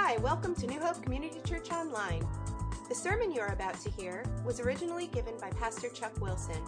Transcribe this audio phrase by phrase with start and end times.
[0.00, 2.26] Hi, welcome to New Hope Community Church Online.
[2.88, 6.62] The sermon you are about to hear was originally given by Pastor Chuck Wilson.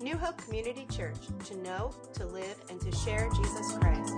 [0.00, 4.14] New Hope Community Church, to know, to live, and to share Jesus Christ.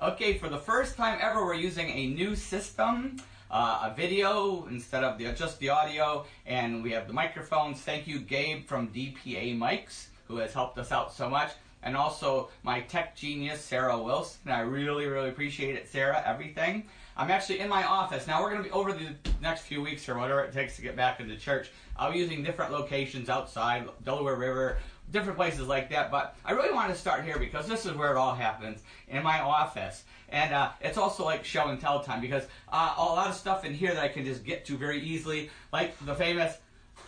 [0.00, 3.16] Okay, for the first time ever, we're using a new system,
[3.50, 7.80] uh, a video instead of the, just the audio, and we have the microphones.
[7.80, 11.52] Thank you, Gabe from DPA Mics, who has helped us out so much
[11.82, 14.50] and also my tech genius, Sarah Wilson.
[14.50, 16.84] I really, really appreciate it, Sarah, everything.
[17.16, 18.26] I'm actually in my office.
[18.26, 19.08] Now, we're going to be over the
[19.42, 21.70] next few weeks or whatever it takes to get back into church.
[21.96, 24.78] I'll be using different locations outside, Delaware River,
[25.10, 26.10] different places like that.
[26.10, 29.22] But I really want to start here because this is where it all happens in
[29.22, 30.04] my office.
[30.28, 33.64] And uh, it's also like show and tell time because uh, a lot of stuff
[33.64, 36.56] in here that I can just get to very easily, like the famous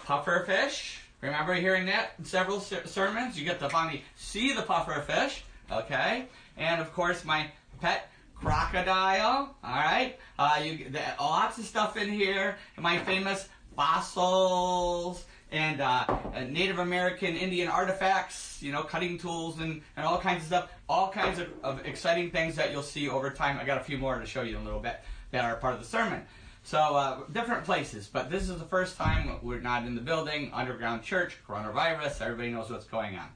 [0.04, 3.38] puffer fish Remember hearing that in several sermons?
[3.38, 6.26] You get to finally see the puffer fish, okay?
[6.56, 10.18] And of course, my pet crocodile, all right?
[10.38, 12.56] Uh, you the, lots of stuff in here.
[12.78, 16.06] My famous fossils and uh,
[16.48, 20.70] Native American Indian artifacts, you know, cutting tools and, and all kinds of stuff.
[20.88, 23.58] All kinds of, of exciting things that you'll see over time.
[23.60, 25.00] I got a few more to show you in a little bit
[25.32, 26.22] that are part of the sermon.
[26.62, 30.50] So uh, different places, but this is the first time we're not in the building,
[30.52, 33.28] underground church, coronavirus, everybody knows what's going on.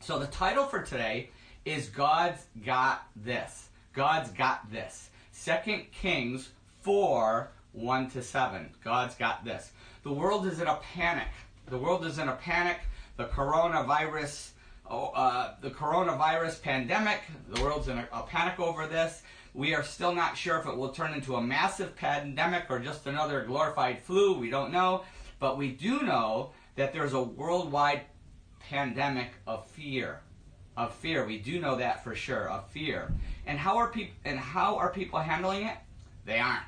[0.00, 1.30] So the title for today
[1.64, 3.68] is God's Got This.
[3.92, 5.10] God's Got This.
[5.30, 6.50] Second Kings
[6.82, 8.70] 4, 1 to 7.
[8.84, 9.72] God's got this.
[10.02, 11.28] The world is in a panic.
[11.66, 12.78] The world is in a panic.
[13.16, 14.50] The coronavirus,
[14.88, 19.22] oh, uh, the coronavirus pandemic, the world's in a, a panic over this.
[19.54, 23.06] We are still not sure if it will turn into a massive pandemic or just
[23.06, 24.36] another glorified flu.
[24.36, 25.04] We don't know.
[25.38, 28.02] But we do know that there's a worldwide
[28.58, 30.20] pandemic of fear.
[30.76, 31.24] Of fear.
[31.24, 32.50] We do know that for sure.
[32.50, 33.12] Of fear.
[33.46, 35.76] And how are people and how are people handling it?
[36.24, 36.64] They aren't.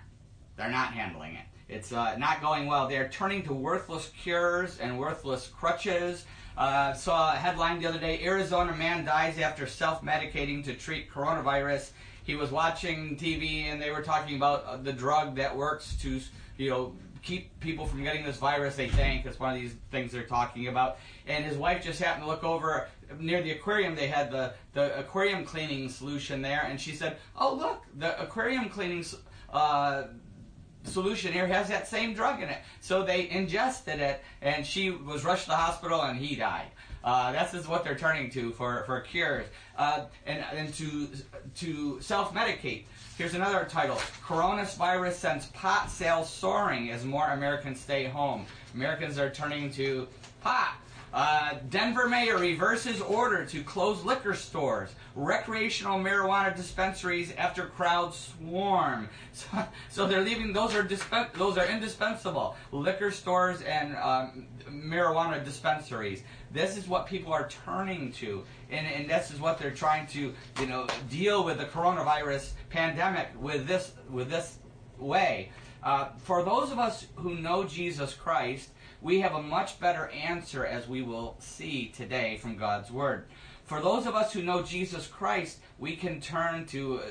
[0.57, 1.47] They're not handling it.
[1.69, 2.87] It's uh, not going well.
[2.87, 6.25] They're turning to worthless cures and worthless crutches.
[6.57, 11.11] Uh, saw a headline the other day Arizona man dies after self medicating to treat
[11.11, 11.91] coronavirus
[12.27, 16.21] he was watching TV and they were talking about uh, the drug that works to,
[16.59, 16.93] you know,
[17.23, 19.25] keep people from getting this virus, they think.
[19.27, 20.99] it's one of these things they're talking about.
[21.29, 22.89] And his wife just happened to look over
[23.21, 23.95] near the aquarium.
[23.95, 26.67] They had the, the aquarium cleaning solution there.
[26.69, 29.05] And she said, Oh, look, the aquarium cleaning
[29.53, 30.05] uh,
[30.83, 32.59] solution here has that same drug in it.
[32.81, 36.71] So they ingested it, and she was rushed to the hospital, and he died.
[37.07, 39.47] Uh, this is what they're turning to for, for cures
[39.79, 41.09] uh, and, and to,
[41.55, 42.83] to self medicate.
[43.17, 43.95] Here's another title
[44.27, 48.45] Coronavirus sends pot sales soaring as more Americans stay home.
[48.75, 50.09] Americans are turning to
[50.41, 50.79] pot.
[51.13, 59.09] Uh, Denver mayor reverses order to close liquor stores, recreational marijuana dispensaries after crowds swarm.
[59.33, 62.57] So, so they're leaving; those are dispen- those are indispensable.
[62.73, 66.23] Liquor stores and um, marijuana dispensaries.
[66.53, 70.33] This is what people are turning to, and, and this is what they're trying to,
[70.59, 74.59] you know, deal with the coronavirus pandemic with this with this
[74.99, 75.51] way.
[75.83, 78.71] Uh, for those of us who know Jesus Christ,
[79.07, 83.27] we have a much better answer as we will see today from God's Word.
[83.65, 87.03] For those of us who know Jesus Christ, we can turn to uh,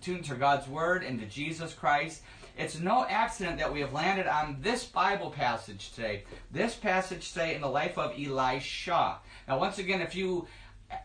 [0.00, 2.22] tune to God's Word and to Jesus Christ
[2.58, 6.24] it's no accident that we have landed on this Bible passage today.
[6.50, 9.18] This passage today in the life of Elisha.
[9.48, 10.46] Now, once again, if you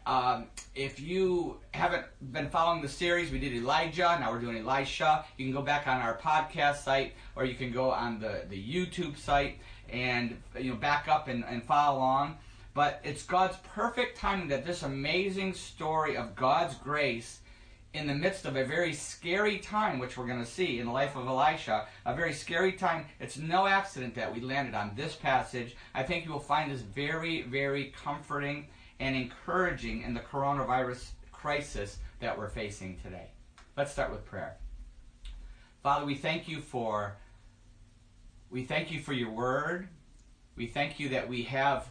[0.06, 4.18] um, if you haven't been following the series, we did Elijah.
[4.20, 5.24] Now we're doing Elisha.
[5.38, 8.62] You can go back on our podcast site, or you can go on the, the
[8.62, 9.60] YouTube site
[9.96, 12.38] and you know back up and, and follow along.
[12.74, 17.40] But it's God's perfect timing that this amazing story of God's grace
[17.94, 20.92] in the midst of a very scary time, which we're going to see in the
[20.92, 23.06] life of Elisha, a very scary time.
[23.22, 25.78] It's no accident that we landed on this passage.
[25.94, 28.68] I think you will find this very, very comforting
[29.00, 33.30] and encouraging in the coronavirus crisis that we're facing today.
[33.78, 34.58] Let's start with prayer.
[35.82, 37.16] Father, we thank you for
[38.50, 39.88] we thank you for your word.
[40.56, 41.88] We thank you that we have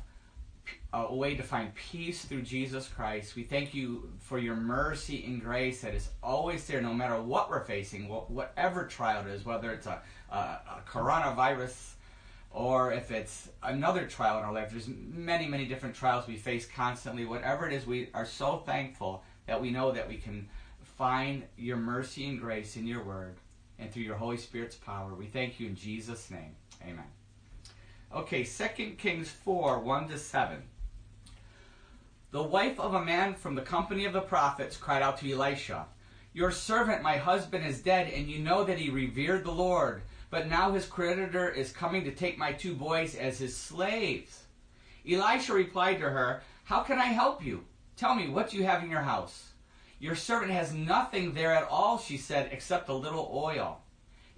[0.93, 3.37] a way to find peace through Jesus Christ.
[3.37, 7.51] We thank you for your mercy and grace that is always there, no matter what
[7.51, 11.95] we're facing, whatever trial it is, whether it's a, a, a coronavirus
[12.51, 14.71] or if it's another trial in our life.
[14.71, 17.25] There's many, many different trials we face constantly.
[17.25, 20.49] Whatever it is, we are so thankful that we know that we can
[20.97, 23.35] find your mercy and grace in your word
[23.79, 25.15] and through your Holy Spirit's power.
[25.15, 26.55] We thank you in Jesus' name.
[26.83, 27.05] Amen.
[28.15, 30.63] Okay, 2 Kings 4 1 to 7.
[32.31, 35.87] The wife of a man from the company of the prophets cried out to Elisha,
[36.33, 40.03] Your servant, my husband, is dead, and you know that he revered the Lord.
[40.31, 44.45] But now his creditor is coming to take my two boys as his slaves.
[45.09, 47.65] Elisha replied to her, How can I help you?
[47.97, 49.54] Tell me what you have in your house.
[49.99, 53.81] Your servant has nothing there at all, she said, except a little oil.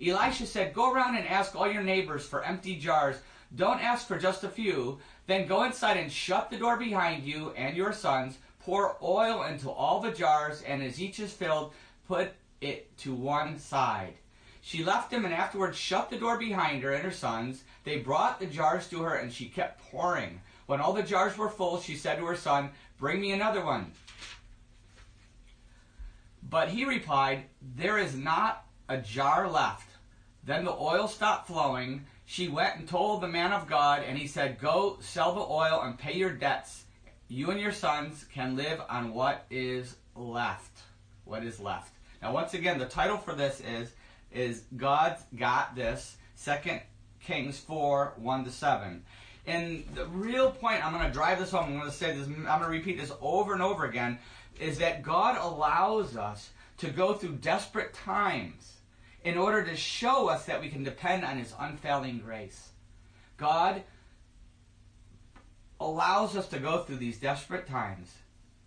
[0.05, 3.17] Elisha said, Go around and ask all your neighbors for empty jars.
[3.55, 4.99] Don't ask for just a few.
[5.26, 8.38] Then go inside and shut the door behind you and your sons.
[8.61, 11.73] Pour oil into all the jars, and as each is filled,
[12.06, 14.14] put it to one side.
[14.61, 17.62] She left him and afterwards shut the door behind her and her sons.
[17.85, 20.41] They brought the jars to her, and she kept pouring.
[20.67, 23.93] When all the jars were full, she said to her son, Bring me another one.
[26.49, 27.45] But he replied,
[27.75, 29.89] There is not a jar left.
[30.45, 32.05] Then the oil stopped flowing.
[32.25, 35.83] She went and told the man of God, and he said, Go sell the oil
[35.83, 36.85] and pay your debts.
[37.29, 40.83] You and your sons can live on what is left.
[41.25, 41.93] What is left.
[42.23, 43.93] Now, once again, the title for this is
[44.31, 46.17] is God's got this.
[46.35, 46.81] Second
[47.21, 49.05] Kings four one to seven.
[49.47, 51.67] And the real point, I'm going to drive this home.
[51.67, 52.27] I'm going to say this.
[52.27, 54.19] I'm going to repeat this over and over again.
[54.61, 58.76] Is that God allows us to go through desperate times
[59.25, 62.69] in order to show us that we can depend on His unfailing grace.
[63.37, 63.82] God
[65.81, 68.14] allows us to go through these desperate times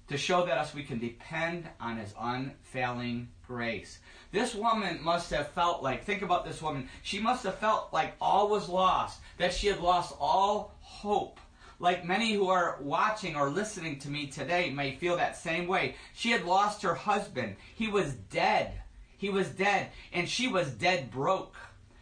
[0.09, 3.99] to show that us we can depend on His unfailing grace.
[4.31, 8.15] This woman must have felt like, think about this woman, she must have felt like
[8.19, 11.39] all was lost, that she had lost all hope.
[11.79, 15.95] Like many who are watching or listening to me today may feel that same way.
[16.13, 17.55] She had lost her husband.
[17.73, 18.73] He was dead.
[19.17, 19.89] He was dead.
[20.11, 21.55] And she was dead broke.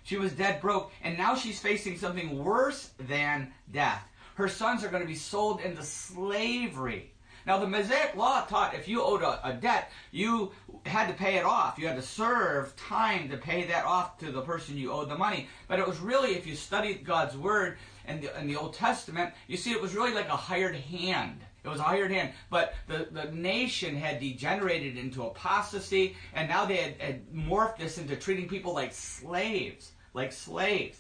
[0.04, 0.92] She was dead broke.
[1.04, 4.04] And now she's facing something worse than death.
[4.36, 7.12] Her sons are going to be sold into slavery.
[7.48, 10.52] Now, the Mosaic Law taught if you owed a, a, debt, you
[10.86, 11.80] had to pay it off.
[11.80, 15.18] You had to serve time to pay that off to the person you owed the
[15.18, 15.48] money.
[15.70, 19.56] But it was really, if you studied God's Word in the, the Old Testament, you
[19.56, 21.40] see it was really like a hired hand.
[21.64, 22.34] It was a hired hand.
[22.50, 27.98] But the, the nation had degenerated into apostasy, and now they had, had morphed this
[27.98, 29.94] into treating people like slaves.
[30.14, 31.00] Like slaves.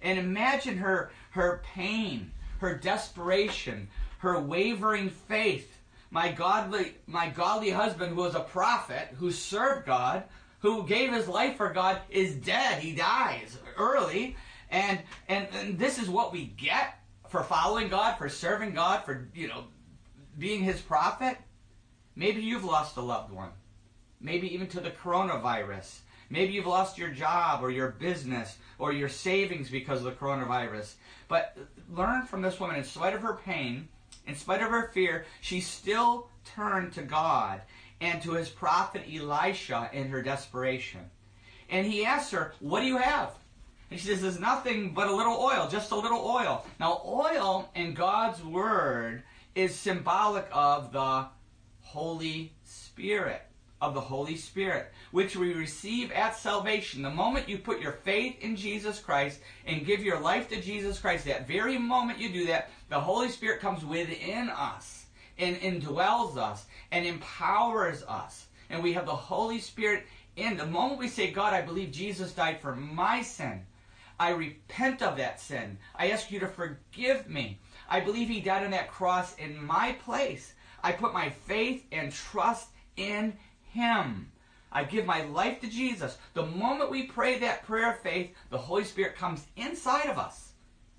[0.00, 2.30] And imagine her, her pain,
[2.60, 3.88] her desperation,
[4.18, 5.80] her wavering faith.
[6.12, 10.24] My godly, my godly husband, who was a prophet, who served God,
[10.58, 12.82] who gave his life for God, is dead.
[12.82, 14.36] He dies early.
[14.70, 16.98] And, and, and this is what we get
[17.30, 19.64] for following God, for serving God, for, you know,
[20.38, 21.38] being his prophet,
[22.14, 23.50] maybe you've lost a loved one.
[24.20, 26.00] Maybe even to the coronavirus.
[26.28, 30.92] Maybe you've lost your job or your business or your savings because of the coronavirus.
[31.28, 31.56] But
[31.90, 33.88] learn from this woman, in spite of her pain,
[34.26, 37.62] in spite of her fear, she still turned to God
[38.00, 41.00] and to his prophet Elisha in her desperation.
[41.70, 43.32] And he asked her, What do you have?
[43.90, 46.66] And she says, There's nothing but a little oil, just a little oil.
[46.80, 49.22] Now, oil in God's word
[49.54, 51.26] is symbolic of the
[51.80, 53.42] Holy Spirit.
[53.80, 57.02] Of the Holy Spirit, which we receive at salvation.
[57.02, 61.00] The moment you put your faith in Jesus Christ and give your life to Jesus
[61.00, 65.06] Christ, that very moment you do that, the Holy Spirit comes within us
[65.38, 68.48] and indwells us and empowers us.
[68.68, 70.04] And we have the Holy Spirit
[70.36, 70.58] in.
[70.58, 73.64] The moment we say, God, I believe Jesus died for my sin,
[74.20, 75.78] I repent of that sin.
[75.96, 77.60] I ask you to forgive me.
[77.88, 80.52] I believe he died on that cross in my place.
[80.82, 83.38] I put my faith and trust in
[83.70, 84.30] him.
[84.70, 86.18] I give my life to Jesus.
[86.34, 90.51] The moment we pray that prayer of faith, the Holy Spirit comes inside of us.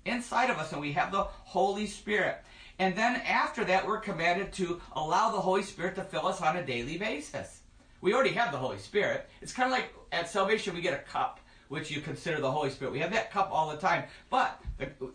[0.04, 2.38] Inside of us, and we have the Holy Spirit.
[2.78, 6.56] And then after that, we're commanded to allow the Holy Spirit to fill us on
[6.56, 7.60] a daily basis.
[8.00, 9.28] We already have the Holy Spirit.
[9.40, 11.40] It's kind of like at salvation, we get a cup
[11.74, 12.92] which you consider the Holy Spirit.
[12.92, 14.04] We have that cup all the time.
[14.30, 14.60] But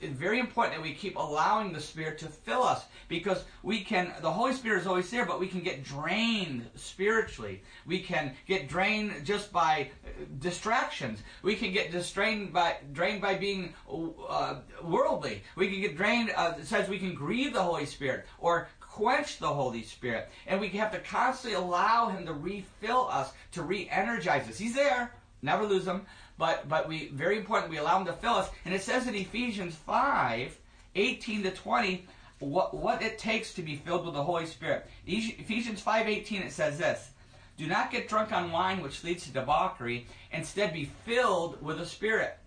[0.01, 4.13] it's very important that we keep allowing the Spirit to fill us because we can,
[4.21, 7.63] the Holy Spirit is always there, but we can get drained spiritually.
[7.85, 11.23] We can get drained just by uh, distractions.
[11.41, 15.41] We can get distrained by, drained by being uh, worldly.
[15.55, 19.39] We can get drained, uh, it says we can grieve the Holy Spirit or quench
[19.39, 20.29] the Holy Spirit.
[20.45, 24.57] And we have to constantly allow Him to refill us, to re energize us.
[24.57, 25.13] He's there.
[25.41, 26.05] Never lose him
[26.39, 28.49] but but we very important we allow him to fill us.
[28.65, 30.57] And it says in Ephesians 5,
[30.95, 32.07] 18 to 20,
[32.39, 34.87] what, what it takes to be filled with the Holy Spirit.
[35.05, 37.11] Ephesians 5, 18, it says this.
[37.57, 40.07] Do not get drunk on wine which leads to debauchery.
[40.31, 42.39] Instead, be filled with the Spirit.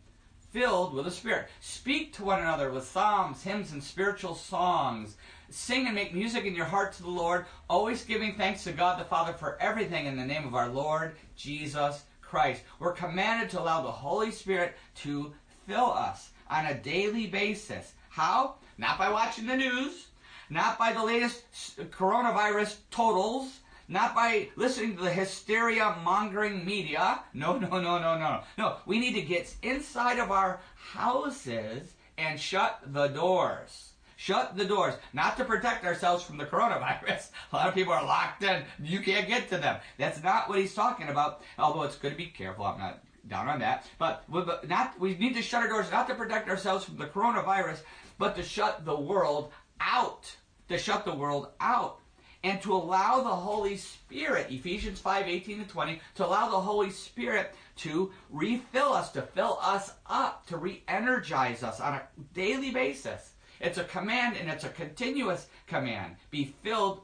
[0.51, 1.49] filled with the Spirit.
[1.61, 5.17] Speak to one another with psalms, hymns, and spiritual songs.
[5.51, 8.99] Sing and make music in your heart to the Lord, always giving thanks to God
[8.99, 12.63] the Father for everything in the name of our Lord Jesus Christ.
[12.79, 15.35] We're commanded to allow the Holy Spirit to
[15.67, 17.93] fill us on a daily basis.
[18.09, 18.55] How?
[18.79, 20.07] Not by watching the news,
[20.49, 21.45] not by the latest
[21.91, 27.21] coronavirus totals, not by listening to the hysteria mongering media.
[27.35, 28.41] No, no, no, no, no.
[28.57, 33.92] No, we need to get inside of our houses and shut the doors.
[34.23, 37.31] Shut the doors, not to protect ourselves from the coronavirus.
[37.53, 38.63] A lot of people are locked in.
[38.81, 39.81] You can't get to them.
[39.99, 41.43] That's not what he's talking about.
[41.59, 42.65] Although it's good to be careful.
[42.65, 43.85] I'm not down on that.
[43.99, 44.23] But,
[44.69, 47.81] not we need to shut our doors not to protect ourselves from the coronavirus,
[48.17, 49.51] but to shut the world
[49.81, 50.33] out.
[50.69, 51.99] To shut the world out
[52.45, 56.91] and to allow the Holy Spirit, Ephesians 5 18 and 20, to allow the Holy
[56.91, 62.03] Spirit to refill us, to fill us up, to re energize us on a
[62.35, 63.32] daily basis.
[63.63, 66.17] It's a command and it's a continuous command.
[66.31, 67.03] Be filled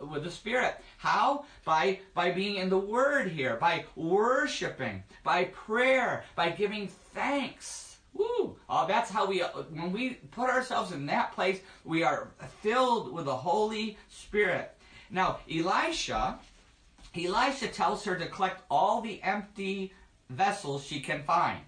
[0.00, 0.76] with the Spirit.
[0.98, 1.44] How?
[1.64, 7.98] By, by being in the Word here, by worshiping, by prayer, by giving thanks.
[8.14, 8.56] Woo!
[8.68, 12.28] Uh, that's how we, when we put ourselves in that place, we are
[12.62, 14.78] filled with the Holy Spirit.
[15.10, 16.38] Now, Elisha,
[17.16, 19.92] Elisha tells her to collect all the empty
[20.30, 21.64] vessels she can find.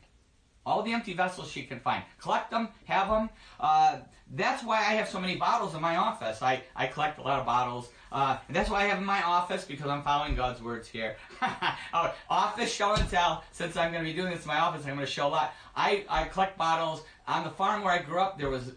[0.69, 2.05] All the empty vessels she can find.
[2.21, 3.31] Collect them, have them.
[3.59, 4.01] Uh,
[4.35, 6.43] that's why I have so many bottles in my office.
[6.43, 7.89] I, I collect a lot of bottles.
[8.13, 11.17] Uh, that's why I have in my office because I'm following God's words here.
[11.95, 13.45] oh, office show and tell.
[13.51, 15.31] Since I'm going to be doing this in my office, I'm going to show a
[15.31, 15.55] lot.
[15.75, 17.03] I, I collect bottles.
[17.27, 18.73] On the farm where I grew up, there was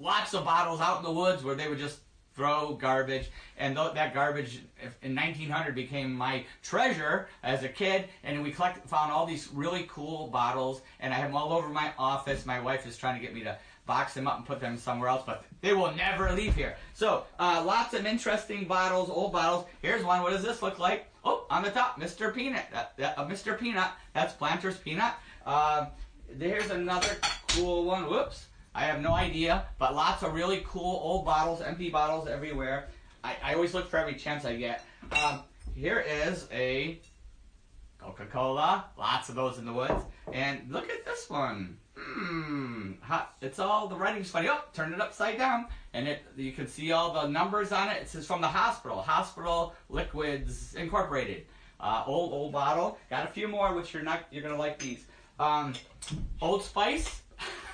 [0.00, 2.00] lots of bottles out in the woods where they would just
[2.38, 4.62] throw garbage, and th- that garbage
[5.02, 8.04] in 1900 became my treasure as a kid.
[8.22, 11.68] And we collect, found all these really cool bottles, and I have them all over
[11.68, 12.46] my office.
[12.46, 15.08] My wife is trying to get me to box them up and put them somewhere
[15.08, 16.76] else, but they will never leave here.
[16.94, 19.64] So uh, lots of interesting bottles, old bottles.
[19.82, 20.22] Here's one.
[20.22, 21.10] What does this look like?
[21.24, 22.32] Oh, on the top, Mr.
[22.32, 22.66] Peanut.
[22.70, 23.58] That, that, uh, Mr.
[23.58, 23.90] Peanut.
[24.12, 25.14] That's Planters Peanut.
[25.44, 25.86] Uh,
[26.30, 27.16] there's another
[27.48, 28.08] cool one.
[28.08, 28.46] Whoops.
[28.78, 32.86] I have no idea, but lots of really cool old bottles, empty bottles everywhere.
[33.24, 34.84] I, I always look for every chance I get.
[35.10, 35.40] Um,
[35.74, 37.00] here is a
[37.98, 38.84] Coca-Cola.
[38.96, 40.04] Lots of those in the woods.
[40.32, 41.76] And look at this one.
[41.98, 42.92] Hmm.
[43.40, 44.48] It's all the writing's funny.
[44.48, 48.02] Oh, turn it upside down, and it you can see all the numbers on it.
[48.02, 51.46] It says from the hospital, Hospital Liquids Incorporated.
[51.80, 52.96] Uh, old old bottle.
[53.10, 55.04] Got a few more, which you're not you're gonna like these.
[55.40, 55.72] Um,
[56.40, 57.22] Old Spice.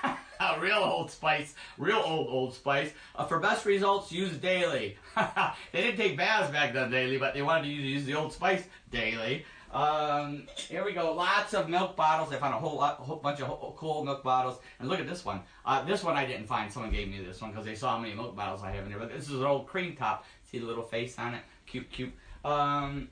[0.60, 2.92] real Old Spice, real old Old Spice.
[3.14, 4.96] Uh, for best results, use daily.
[5.72, 8.32] they didn't take baths back then daily, but they wanted to use, use the Old
[8.32, 9.44] Spice daily.
[9.74, 11.12] Um, here we go.
[11.12, 12.32] Lots of milk bottles.
[12.32, 14.58] I found a whole, lot, a whole bunch of cool milk bottles.
[14.78, 15.40] And look at this one.
[15.66, 16.70] Uh, this one I didn't find.
[16.70, 18.90] Someone gave me this one because they saw how many milk bottles I have in
[18.90, 19.00] here.
[19.00, 20.24] But this is an old cream top.
[20.44, 21.42] See the little face on it?
[21.66, 22.12] Cute, cute.
[22.44, 23.08] Um,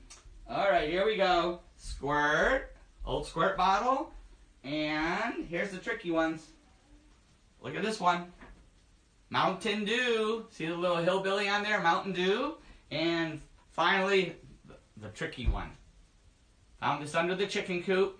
[0.49, 1.59] all right, here we go.
[1.75, 2.73] Squirt.
[3.05, 4.13] Old squirt bottle.
[4.63, 6.47] And here's the tricky ones.
[7.63, 8.25] Look at this one.
[9.29, 10.45] Mountain Dew.
[10.51, 11.81] See the little hillbilly on there?
[11.81, 12.55] Mountain Dew.
[12.91, 13.41] And
[13.71, 14.35] finally,
[14.97, 15.71] the, tricky one.
[16.81, 18.19] Found this under the chicken coop.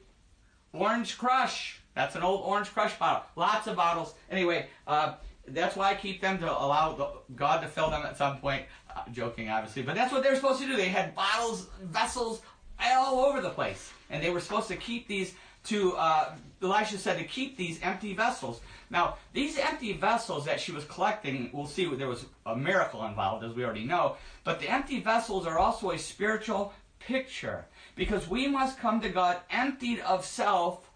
[0.72, 1.82] Orange Crush.
[1.94, 3.24] That's an old Orange Crush bottle.
[3.36, 4.16] Lots of bottles.
[4.32, 5.16] Anyway, uh,
[5.48, 8.66] that's why I keep them to allow the, God to fill them at some point.
[8.96, 10.78] Uh, joking, obviously, but that's what they're supposed to do.
[10.78, 12.42] They had bottles, vessels
[12.80, 15.36] all over the place, and they were supposed to keep these
[15.66, 15.94] to.
[15.98, 18.62] Uh, Elisha said to keep these empty vessels.
[18.90, 23.44] Now, these empty vessels that she was collecting, we'll see there was a miracle involved,
[23.44, 27.66] as we already know, but the empty vessels are also a spiritual picture
[27.96, 30.90] because we must come to God emptied of self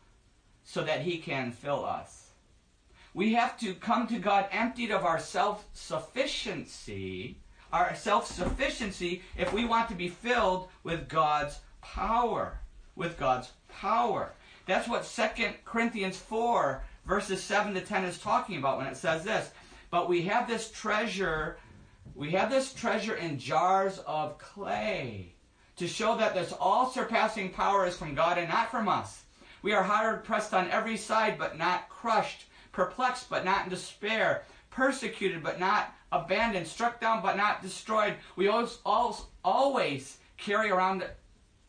[0.63, 2.27] so that He can fill us.
[3.13, 7.37] We have to come to God emptied of our self sufficiency,
[7.73, 12.59] our self sufficiency, if we want to be filled with God's power.
[12.95, 14.33] With God's power.
[14.67, 19.23] That's what 2 Corinthians 4 verses 7 to 10 is talking about when it says
[19.23, 19.49] this.
[19.89, 21.57] But we have this treasure,
[22.13, 25.33] we have this treasure in jars of clay
[25.77, 29.23] to show that this all surpassing power is from God and not from us.
[29.61, 34.43] We are hard pressed on every side, but not crushed, perplexed, but not in despair,
[34.69, 38.15] persecuted, but not abandoned, struck down, but not destroyed.
[38.35, 41.05] We always, always carry around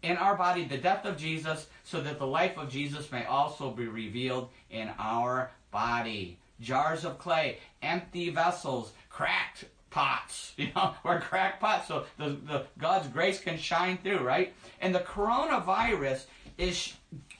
[0.02, 3.71] in our body the death of Jesus so that the life of Jesus may also
[3.71, 6.38] be revealed in our body.
[6.61, 13.09] Jars of clay, empty vessels, cracked, pots, you know, we're crackpots, so the, the God's
[13.09, 14.52] grace can shine through, right?
[14.81, 16.25] And the coronavirus
[16.57, 16.93] is sh-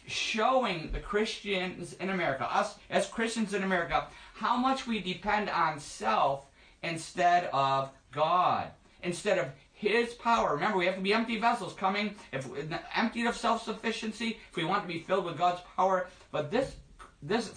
[0.07, 5.81] showing the Christians in America, us as Christians in America, how much we depend on
[5.81, 6.47] self
[6.83, 8.69] instead of God,
[9.03, 10.55] instead of His power.
[10.55, 12.49] Remember, we have to be empty vessels, coming if
[12.97, 16.09] emptied of self-sufficiency, if we want to be filled with God's power.
[16.33, 16.75] But this
[17.23, 17.53] this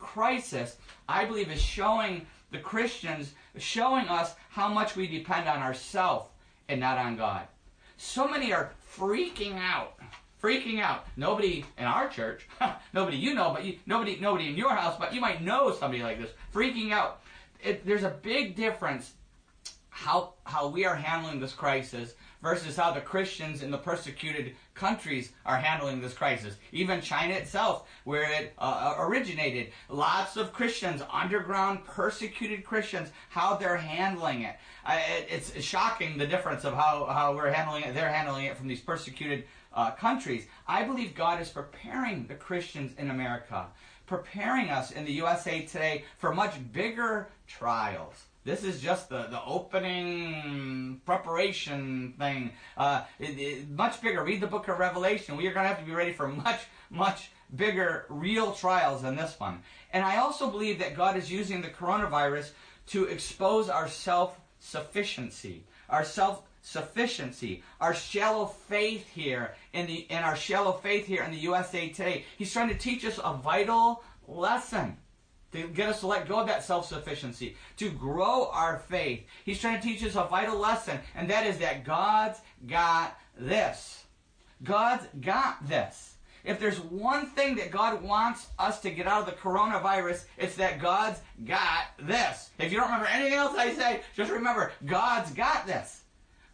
[0.00, 0.76] crisis,
[1.08, 6.30] I believe, is showing the Christians, showing us how much we depend on ourselves
[6.68, 7.46] and not on God.
[7.96, 10.00] So many are freaking out
[10.42, 11.06] freaking out.
[11.16, 12.48] Nobody in our church,
[12.92, 16.02] nobody you know, but you, nobody, nobody in your house, but you might know somebody
[16.02, 17.22] like this, freaking out.
[17.62, 19.14] It, there's a big difference
[19.96, 25.32] how how we are handling this crisis versus how the Christians in the persecuted countries
[25.46, 26.54] are handling this crisis.
[26.70, 33.78] Even China itself, where it uh, originated, lots of Christians, underground persecuted Christians, how they're
[33.78, 34.56] handling it.
[34.84, 37.94] Uh, it it's shocking the difference of how, how we're handling it.
[37.94, 40.46] They're handling it from these persecuted uh, countries.
[40.68, 43.66] I believe God is preparing the Christians in America,
[44.06, 48.26] preparing us in the USA today for much bigger trials.
[48.46, 52.52] This is just the, the opening preparation thing.
[52.76, 54.22] Uh, it, it, much bigger.
[54.22, 55.36] Read the book of Revelation.
[55.36, 59.16] We are going to have to be ready for much, much bigger, real trials than
[59.16, 59.62] this one.
[59.92, 62.52] And I also believe that God is using the coronavirus
[62.88, 70.18] to expose our self sufficiency, our self sufficiency, our shallow faith here in the in
[70.18, 72.24] our shallow faith here in the USA today.
[72.38, 74.98] He's trying to teach us a vital lesson
[75.52, 79.24] to get us to let go of that self-sufficiency, to grow our faith.
[79.44, 84.04] He's trying to teach us a vital lesson, and that is that God's got this.
[84.62, 86.14] God's got this.
[86.44, 90.54] If there's one thing that God wants us to get out of the coronavirus, it's
[90.56, 92.50] that God's got this.
[92.58, 96.02] If you don't remember anything else I say, just remember God's got this.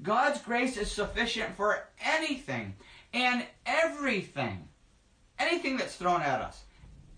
[0.03, 2.75] God's grace is sufficient for anything
[3.13, 4.67] and everything.
[5.39, 6.63] Anything that's thrown at us.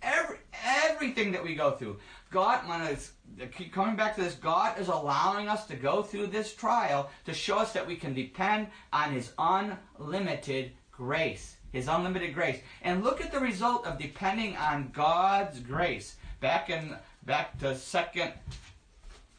[0.04, 1.99] Every, everything that we go through.
[2.30, 3.12] God, when it's,
[3.56, 7.32] keep coming back to this, God is allowing us to go through this trial to
[7.34, 11.56] show us that we can depend on His unlimited grace.
[11.73, 12.61] His unlimited grace.
[12.82, 16.16] And look at the result of depending on God's grace.
[16.40, 18.33] Back in back to second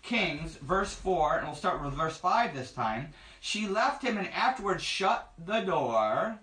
[0.06, 3.10] Kings, verse 4, and we'll start with verse 5 this time.
[3.40, 6.40] She left him and afterwards shut the door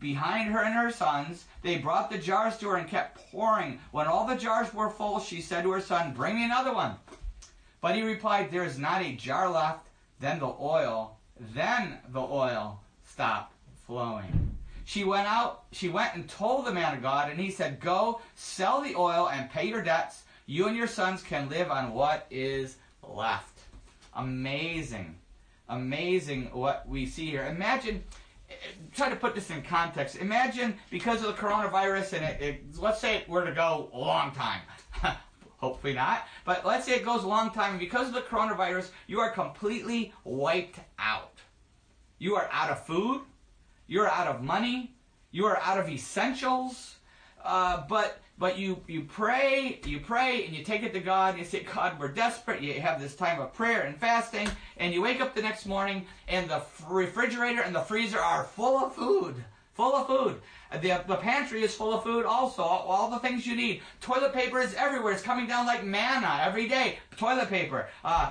[0.00, 1.44] behind her and her sons.
[1.62, 3.80] They brought the jars to her and kept pouring.
[3.90, 6.96] When all the jars were full, she said to her son, Bring me another one.
[7.80, 9.86] But he replied, There is not a jar left.
[10.20, 11.16] Then the oil,
[11.54, 13.54] then the oil stopped
[13.86, 14.56] flowing.
[14.84, 18.20] She went out, she went and told the man of God, and he said, Go,
[18.34, 20.22] sell the oil and pay your debts.
[20.46, 23.60] You and your sons can live on what is left.
[24.14, 25.16] Amazing
[25.68, 27.46] amazing what we see here.
[27.46, 28.02] Imagine,
[28.94, 30.16] try to put this in context.
[30.16, 33.98] Imagine because of the coronavirus, and it, it, let's say it were to go a
[33.98, 34.60] long time.
[35.58, 36.26] Hopefully not.
[36.44, 40.12] But let's say it goes a long time, because of the coronavirus, you are completely
[40.24, 41.38] wiped out.
[42.18, 43.22] You are out of food.
[43.86, 44.94] You're out of money.
[45.30, 46.96] You are out of essentials.
[47.44, 51.38] Uh, but but you, you pray, you pray, and you take it to God, and
[51.38, 52.62] you say, God, we're desperate.
[52.62, 56.06] You have this time of prayer and fasting, and you wake up the next morning,
[56.28, 59.44] and the refrigerator and the freezer are full of food.
[59.74, 60.40] Full of food.
[60.70, 63.80] The, the pantry is full of food also, all, the things you need.
[64.00, 65.12] Toilet paper is everywhere.
[65.12, 66.98] It's coming down like manna every day.
[67.16, 67.88] Toilet paper.
[68.04, 68.30] Uh,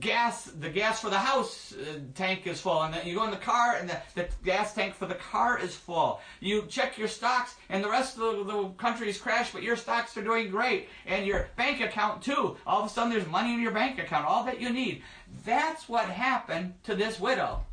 [0.00, 2.82] gas, the gas for the house uh, tank is full.
[2.82, 5.74] And you go in the car and the, the gas tank for the car is
[5.74, 6.20] full.
[6.40, 9.76] You check your stocks and the rest of the, the country is crashed, but your
[9.76, 10.88] stocks are doing great.
[11.06, 12.56] And your bank account too.
[12.66, 15.02] All of a sudden there's money in your bank account, all that you need.
[15.44, 17.64] That's what happened to this widow.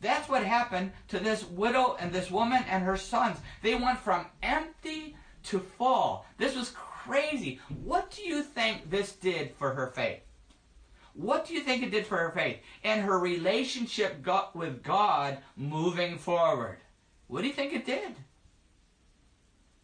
[0.00, 3.38] That's what happened to this widow and this woman and her sons.
[3.62, 6.24] They went from empty to full.
[6.36, 7.60] This was crazy.
[7.82, 10.20] What do you think this did for her faith?
[11.14, 15.38] What do you think it did for her faith and her relationship got with God
[15.56, 16.78] moving forward?
[17.26, 18.14] What do you think it did?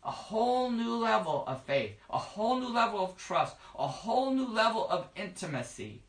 [0.05, 4.47] A whole new level of faith, a whole new level of trust, a whole new
[4.47, 6.03] level of intimacy.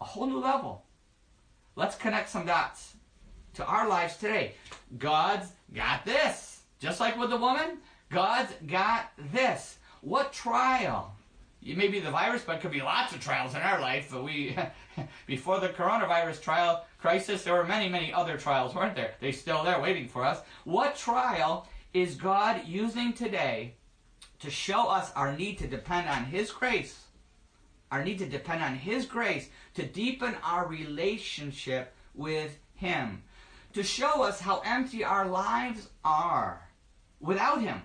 [0.00, 0.86] A whole new level.
[1.76, 2.94] Let's connect some dots
[3.54, 4.54] to our lives today.
[4.98, 6.60] God's got this.
[6.78, 7.78] Just like with the woman,
[8.10, 9.78] God's got this.
[10.00, 11.14] What trial?
[11.62, 14.08] It may be the virus, but it could be lots of trials in our life.
[14.10, 14.56] But we,
[15.26, 19.14] before the coronavirus trial crisis, there were many, many other trials, weren't there?
[19.20, 20.40] They're still there waiting for us.
[20.64, 23.74] What trial is God using today
[24.40, 26.99] to show us our need to depend on His grace
[27.90, 33.22] our need to depend on His grace to deepen our relationship with Him,
[33.72, 36.68] to show us how empty our lives are
[37.20, 37.82] without Him,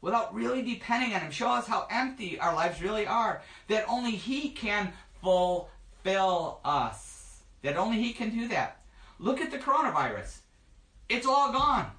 [0.00, 1.30] without really depending on Him.
[1.30, 7.76] Show us how empty our lives really are, that only He can fulfill us, that
[7.76, 8.80] only He can do that.
[9.18, 10.38] Look at the coronavirus.
[11.08, 11.90] It's all gone.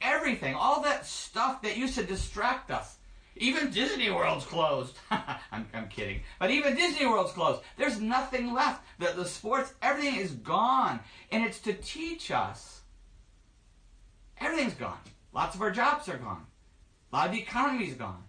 [0.00, 2.96] Everything, all that stuff that used to distract us.
[3.40, 4.98] Even Disney World's closed.
[5.10, 6.20] I'm, I'm kidding.
[6.38, 7.62] But even Disney World's closed.
[7.78, 8.84] There's nothing left.
[8.98, 11.00] The, the sports, everything is gone.
[11.32, 12.82] And it's to teach us.
[14.38, 14.98] Everything's gone.
[15.32, 16.44] Lots of our jobs are gone.
[17.12, 18.24] A lot of the economy's gone.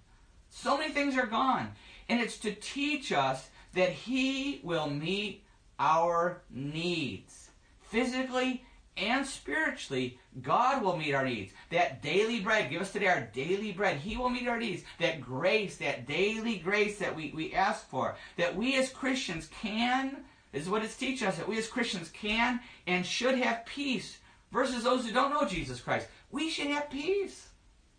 [0.50, 1.74] So many things are gone.
[2.08, 5.44] And it's to teach us that He will meet
[5.78, 7.50] our needs.
[7.82, 8.64] Physically
[8.98, 11.54] and spiritually, God will meet our needs.
[11.70, 13.98] That daily bread, give us today our daily bread.
[13.98, 14.84] He will meet our needs.
[15.00, 20.24] That grace, that daily grace that we, we ask for, that we as Christians can,
[20.54, 24.18] is what it's teaching us, that we as Christians can and should have peace
[24.52, 26.08] versus those who don't know Jesus Christ.
[26.30, 27.48] We should have peace.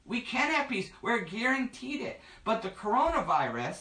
[0.04, 0.90] We can have peace.
[1.00, 2.20] We're guaranteed it.
[2.44, 3.78] But the coronavirus,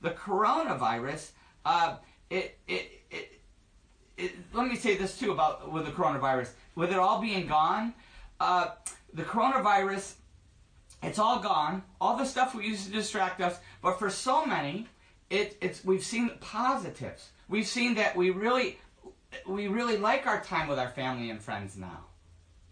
[0.00, 1.30] the coronavirus,
[1.64, 1.96] uh,
[2.28, 3.01] it, it,
[4.16, 6.50] it, let me say this too about with the coronavirus.
[6.74, 7.94] With it all being gone,
[8.40, 8.70] uh,
[9.12, 10.14] the coronavirus,
[11.02, 11.82] it's all gone.
[12.00, 14.88] All the stuff we used to distract us, but for so many,
[15.30, 17.30] it, it's we've seen positives.
[17.48, 18.78] We've seen that we really,
[19.46, 22.06] we really like our time with our family and friends now.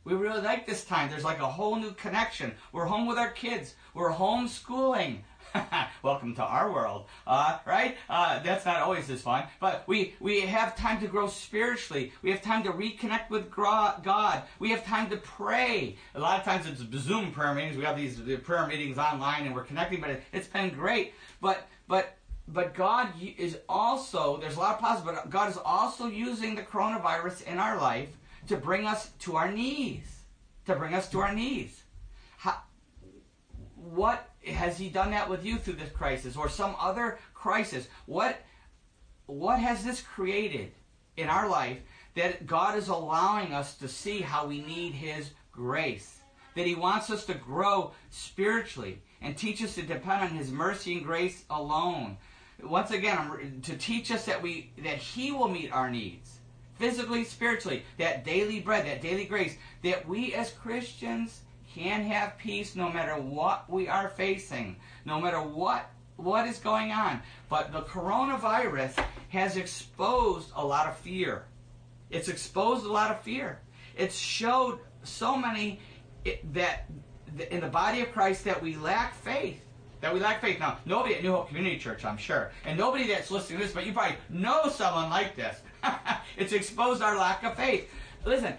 [0.04, 1.10] We really like this time.
[1.10, 2.54] There's like a whole new connection.
[2.72, 3.74] We're home with our kids.
[3.94, 5.18] We're homeschooling.
[6.02, 7.96] Welcome to our world, uh, right?
[8.08, 12.12] Uh, that's not always as fun, but we we have time to grow spiritually.
[12.22, 14.42] We have time to reconnect with God.
[14.58, 15.96] We have time to pray.
[16.14, 17.76] A lot of times it's Zoom prayer meetings.
[17.76, 20.00] We have these prayer meetings online, and we're connecting.
[20.00, 21.14] But it's been great.
[21.40, 22.16] But but
[22.48, 26.62] but God is also there's a lot of positives, but God is also using the
[26.62, 28.10] coronavirus in our life
[28.48, 30.20] to bring us to our knees,
[30.66, 31.82] to bring us to our knees.
[32.38, 32.62] How,
[33.74, 37.88] what has He done that with you through this crisis or some other crisis?
[38.06, 38.40] What
[39.26, 40.72] what has this created
[41.16, 41.78] in our life
[42.16, 46.20] that God is allowing us to see how we need His grace?
[46.56, 50.94] That He wants us to grow spiritually and teach us to depend on His mercy
[50.96, 52.16] and grace alone.
[52.62, 56.40] Once again, to teach us that we that He will meet our needs
[56.80, 61.42] physically, spiritually, that daily bread, that daily grace, that we as Christians
[61.74, 66.92] can have peace no matter what we are facing, no matter what what is going
[66.92, 67.22] on.
[67.48, 71.44] But the coronavirus has exposed a lot of fear.
[72.10, 73.60] It's exposed a lot of fear.
[73.96, 75.80] It's showed so many
[76.52, 76.90] that
[77.50, 79.62] in the body of Christ that we lack faith.
[80.00, 80.58] That we lack faith.
[80.58, 83.74] Now, nobody at New Hope Community Church, I'm sure, and nobody that's listening to this,
[83.74, 85.60] but you probably know someone like this.
[86.36, 87.88] it's exposed our lack of faith.
[88.24, 88.54] Listen,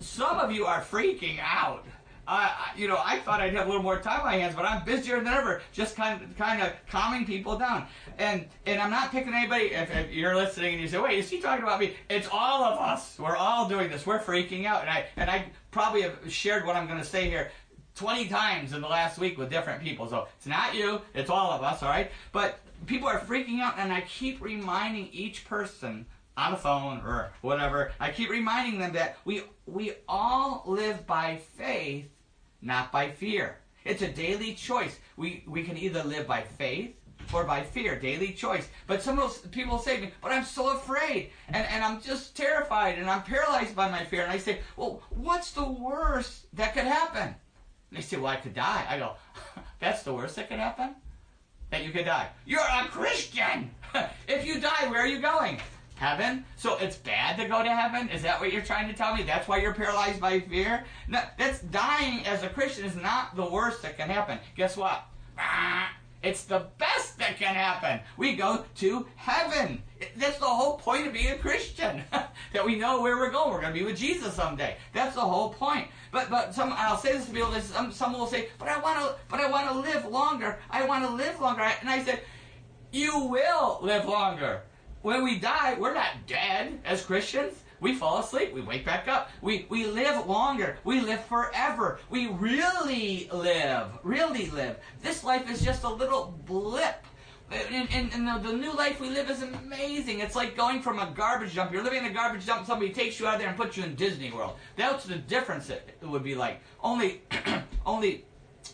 [0.00, 1.86] some of you are freaking out.
[2.76, 4.84] You know, I thought I'd have a little more time on my hands, but I'm
[4.84, 7.86] busier than ever, just kind of, kind of calming people down.
[8.18, 9.66] And and I'm not picking anybody.
[9.66, 12.64] If, if, you're listening and you say, "Wait, is he talking about me?" It's all
[12.64, 13.18] of us.
[13.18, 14.06] We're all doing this.
[14.06, 17.28] We're freaking out, and I and I probably have shared what I'm going to say
[17.28, 17.50] here
[17.96, 20.08] 20 times in the last week with different people.
[20.08, 22.10] So it's not you, it's all of us, all right?
[22.32, 27.32] But people are freaking out, and I keep reminding each person on the phone or
[27.42, 32.08] whatever, I keep reminding them that we we all live by faith,
[32.62, 33.58] not by fear.
[33.84, 34.98] It's a daily choice.
[35.16, 36.94] We we can either live by faith
[37.32, 38.68] or by fear, daily choice.
[38.86, 42.00] But some of those people say to me, but I'm so afraid and, and I'm
[42.00, 44.22] just terrified and I'm paralyzed by my fear.
[44.22, 47.28] And I say, well, what's the worst that could happen?
[47.28, 48.84] And they say, well, I could die.
[48.88, 49.14] I go,
[49.78, 50.94] that's the worst that could happen?
[51.70, 52.28] That you could die.
[52.46, 53.70] You're a Christian!
[54.28, 55.60] if you die, where are you going?
[56.00, 56.44] Heaven.
[56.56, 58.08] So it's bad to go to heaven?
[58.08, 59.22] Is that what you're trying to tell me?
[59.22, 60.84] That's why you're paralyzed by fear?
[61.06, 64.38] No, that's dying as a Christian is not the worst that can happen.
[64.56, 65.04] Guess what?
[65.38, 68.00] Ah, it's the best that can happen.
[68.16, 69.82] We go to heaven.
[70.16, 72.02] That's the whole point of being a Christian.
[72.12, 73.52] that we know where we're going.
[73.52, 74.76] We're going to be with Jesus someday.
[74.94, 75.88] That's the whole point.
[76.12, 77.52] But but some I'll say this to people.
[77.60, 80.58] Some some will say, but I want to but I want to live longer.
[80.70, 81.62] I want to live longer.
[81.62, 82.20] And I said,
[82.90, 84.62] you will live longer
[85.02, 87.54] when we die, we're not dead as Christians.
[87.80, 88.52] We fall asleep.
[88.52, 89.30] We wake back up.
[89.40, 90.76] We, we live longer.
[90.84, 91.98] We live forever.
[92.10, 93.86] We really live.
[94.02, 94.76] Really live.
[95.02, 97.06] This life is just a little blip.
[97.50, 100.20] And, and, and the, the, new life we live is amazing.
[100.20, 101.72] It's like going from a garbage dump.
[101.72, 103.82] You're living in a garbage dump, somebody takes you out of there and puts you
[103.82, 104.56] in Disney World.
[104.76, 106.60] That's the difference it, it would be like.
[106.80, 107.22] Only,
[107.86, 108.24] only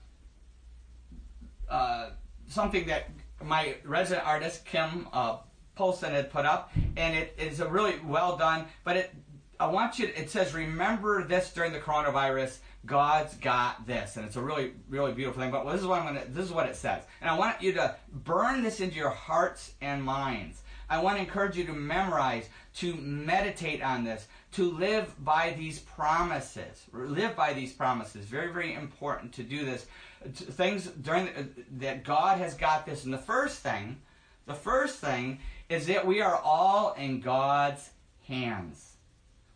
[1.68, 2.10] uh,
[2.48, 3.10] something that
[3.42, 5.38] my resident artist Kim uh,
[5.76, 8.66] Polson had put up, and it is a really well done.
[8.84, 9.14] But it,
[9.58, 10.08] I want you.
[10.08, 12.58] To, it says, "Remember this during the coronavirus.
[12.86, 15.50] God's got this," and it's a really, really beautiful thing.
[15.50, 16.24] But this is what I'm to.
[16.30, 19.74] This is what it says, and I want you to burn this into your hearts
[19.80, 20.62] and minds.
[20.90, 25.78] I want to encourage you to memorize, to meditate on this, to live by these
[25.78, 26.84] promises.
[26.92, 28.26] Live by these promises.
[28.26, 29.86] Very, very important to do this.
[30.34, 31.46] Things during the,
[31.78, 33.04] that God has got this.
[33.04, 34.00] And the first thing,
[34.46, 35.38] the first thing
[35.68, 37.90] is that we are all in God's
[38.26, 38.94] hands.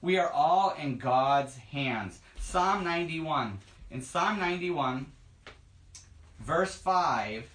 [0.01, 2.21] We are all in God's hands.
[2.45, 3.59] Psalm 91.
[3.91, 5.07] In Psalm 91,
[6.39, 7.51] verse 5,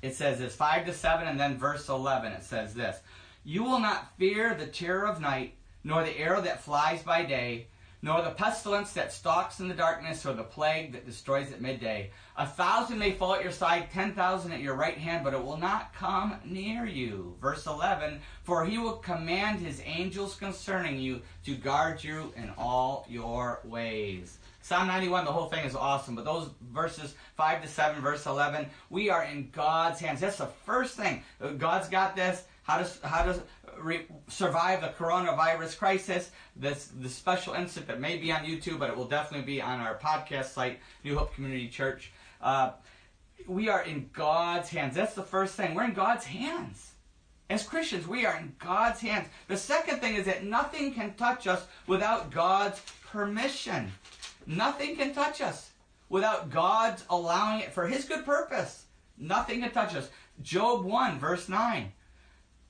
[0.00, 2.98] it says this 5 to 7, and then verse 11, it says this
[3.44, 7.66] You will not fear the terror of night, nor the arrow that flies by day,
[8.00, 12.10] nor the pestilence that stalks in the darkness, or the plague that destroys at midday.
[12.36, 15.44] A thousand may fall at your side, ten thousand at your right hand, but it
[15.44, 17.36] will not come near you.
[17.40, 23.06] Verse 11 For he will command his angels concerning you to guard you in all
[23.08, 24.38] your ways.
[24.68, 28.66] Psalm 91, the whole thing is awesome, but those verses 5 to 7, verse 11,
[28.90, 30.20] we are in God's hands.
[30.20, 31.22] That's the first thing.
[31.56, 32.44] God's got this.
[32.64, 33.40] How does, how does
[33.80, 36.30] re- survive the coronavirus crisis.
[36.56, 39.98] This the special incident may be on YouTube, but it will definitely be on our
[39.98, 42.12] podcast site, New Hope Community Church.
[42.40, 42.72] Uh,
[43.46, 44.94] we are in God's hands.
[44.94, 45.74] That's the first thing.
[45.74, 46.92] We're in God's hands.
[47.50, 49.28] As Christians, we are in God's hands.
[49.46, 53.90] The second thing is that nothing can touch us without God's permission.
[54.46, 55.70] Nothing can touch us
[56.10, 58.84] without God's allowing it for His good purpose.
[59.16, 60.10] Nothing can touch us.
[60.42, 61.92] Job 1, verse 9.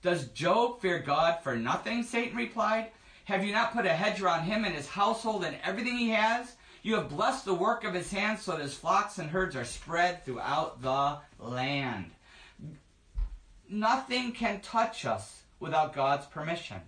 [0.02, 2.02] Does Job fear God for nothing?
[2.02, 2.90] Satan replied.
[3.24, 6.56] Have you not put a hedge around him and his household and everything he has?
[6.82, 9.64] You have blessed the work of his hands so that his flocks and herds are
[9.64, 12.12] spread throughout the land.
[13.68, 16.80] Nothing can touch us without God's permission.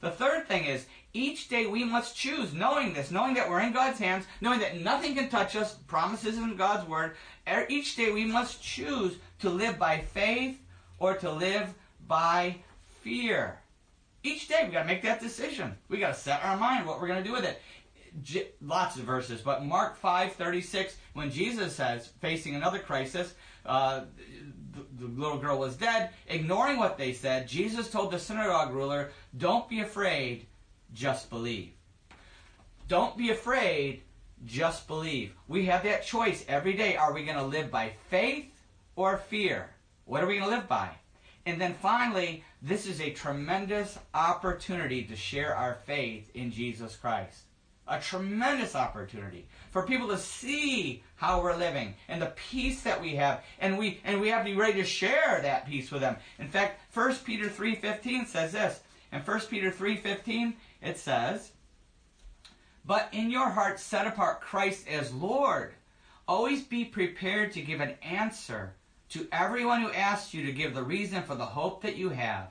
[0.00, 3.72] The third thing is each day we must choose, knowing this, knowing that we're in
[3.72, 7.16] God's hands, knowing that nothing can touch us, promises in God's word.
[7.48, 10.58] Er, each day we must choose to live by faith
[10.98, 11.72] or to live
[12.06, 12.56] by
[13.02, 13.60] fear.
[14.22, 15.76] Each day we got to make that decision.
[15.88, 17.60] We got to set our mind what we're going to do with it.
[18.22, 23.34] J- lots of verses, but Mark 5:36, when Jesus says, facing another crisis,
[23.66, 24.02] uh,
[24.72, 29.10] the, the little girl was dead, ignoring what they said, Jesus told the synagogue ruler,
[29.36, 30.46] "Don't be afraid,
[30.94, 31.72] just believe."
[32.88, 34.02] Don't be afraid,
[34.44, 35.34] just believe.
[35.48, 36.96] We have that choice every day.
[36.96, 38.46] Are we going to live by faith
[38.94, 39.70] or fear?
[40.04, 40.90] What are we going to live by?
[41.46, 47.42] And then finally, this is a tremendous opportunity to share our faith in Jesus Christ.
[47.86, 53.14] A tremendous opportunity for people to see how we're living and the peace that we
[53.14, 53.44] have.
[53.60, 56.16] And we and we have to be ready to share that peace with them.
[56.40, 58.80] In fact, 1 Peter 3.15 says this.
[59.12, 61.52] In 1 Peter 3.15, it says,
[62.84, 65.74] But in your heart set apart Christ as Lord.
[66.26, 68.74] Always be prepared to give an answer
[69.10, 72.48] to everyone who asks you to give the reason for the hope that you have.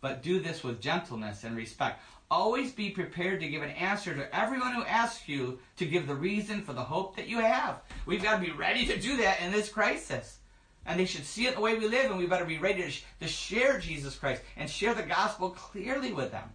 [0.00, 2.00] But do this with gentleness and respect.
[2.30, 6.14] Always be prepared to give an answer to everyone who asks you to give the
[6.14, 7.80] reason for the hope that you have.
[8.06, 10.38] We've got to be ready to do that in this crisis.
[10.84, 12.90] And they should see it the way we live, and we better be ready to,
[12.90, 16.48] sh- to share Jesus Christ and share the gospel clearly with them.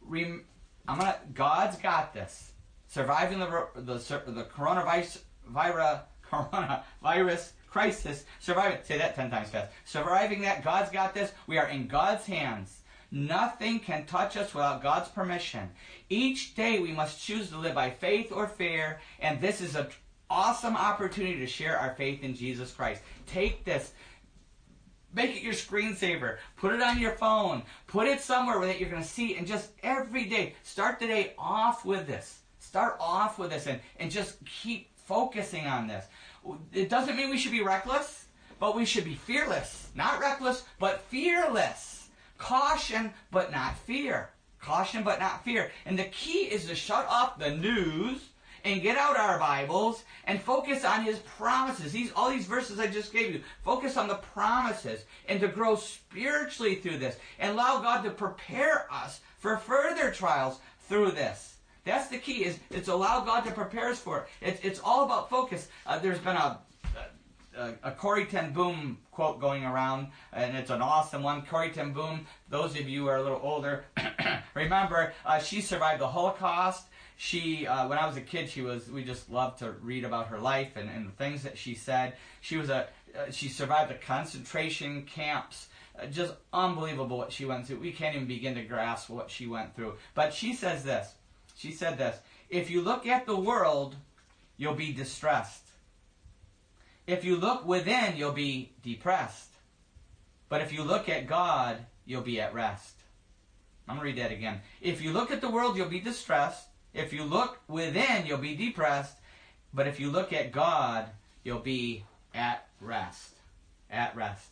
[0.00, 0.44] Rem-
[0.86, 1.18] I'm gonna.
[1.34, 2.52] God's got this.
[2.88, 9.72] Surviving the the, the coronavirus virus, coronavirus crisis, surviving, say that 10 times fast.
[9.84, 11.32] Surviving that, God's got this.
[11.48, 12.82] We are in God's hands.
[13.10, 15.70] Nothing can touch us without God's permission.
[16.08, 19.88] Each day we must choose to live by faith or fear, and this is an
[20.30, 23.02] awesome opportunity to share our faith in Jesus Christ.
[23.26, 23.90] Take this.
[25.12, 26.36] Make it your screensaver.
[26.56, 27.64] Put it on your phone.
[27.88, 31.34] Put it somewhere that you're going to see, and just every day, start the day
[31.36, 32.38] off with this.
[32.60, 36.06] Start off with this, and, and just keep focusing on this.
[36.72, 38.26] It doesn't mean we should be reckless,
[38.58, 39.88] but we should be fearless.
[39.94, 42.08] Not reckless, but fearless.
[42.38, 44.30] Caution, but not fear.
[44.60, 45.70] Caution, but not fear.
[45.86, 48.28] And the key is to shut off the news
[48.64, 51.92] and get out our Bibles and focus on His promises.
[51.92, 55.76] These, all these verses I just gave you, focus on the promises and to grow
[55.76, 61.53] spiritually through this and allow God to prepare us for further trials through this.
[61.84, 62.44] That's the key.
[62.44, 64.26] Is it's allow God to prepare us for it.
[64.40, 65.68] It's, it's all about focus.
[65.86, 66.58] Uh, there's been a,
[67.56, 71.42] a, a ten Boom quote going around, and it's an awesome one.
[71.42, 72.26] Corrie ten Boom.
[72.48, 73.84] Those of you who are a little older,
[74.54, 78.90] remember uh, she survived the Holocaust she uh, when I was a kid, she was
[78.90, 82.14] we just loved to read about her life and, and the things that she said.
[82.40, 85.68] She was a uh, she survived the concentration camps.
[85.96, 87.78] Uh, just unbelievable what she went through.
[87.78, 89.94] We can't even begin to grasp what she went through.
[90.14, 91.14] But she says this.
[91.54, 92.18] She said this.
[92.48, 93.96] If you look at the world,
[94.56, 95.62] you'll be distressed.
[97.06, 99.50] If you look within, you'll be depressed.
[100.48, 102.94] But if you look at God, you'll be at rest.
[103.88, 104.60] I'm going to read that again.
[104.80, 106.66] If you look at the world, you'll be distressed.
[106.94, 109.16] If you look within, you'll be depressed.
[109.74, 111.06] But if you look at God,
[111.42, 113.34] you'll be at rest.
[113.90, 114.48] At rest.